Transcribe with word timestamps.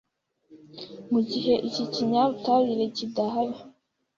mu 1.11 1.19
gihe 1.29 1.53
iki 1.67 1.83
kinyabutabire 1.93 2.85
kidahari 2.97 3.57